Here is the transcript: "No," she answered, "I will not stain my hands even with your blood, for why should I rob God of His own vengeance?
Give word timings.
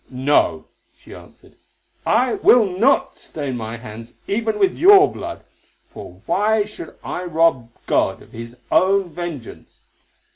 "No," 0.09 0.65
she 0.97 1.13
answered, 1.13 1.57
"I 2.07 2.33
will 2.33 2.65
not 2.65 3.15
stain 3.15 3.55
my 3.55 3.77
hands 3.77 4.13
even 4.25 4.57
with 4.57 4.73
your 4.73 5.11
blood, 5.11 5.43
for 5.91 6.23
why 6.25 6.65
should 6.65 6.95
I 7.03 7.21
rob 7.25 7.69
God 7.85 8.23
of 8.23 8.31
His 8.31 8.57
own 8.71 9.11
vengeance? 9.11 9.79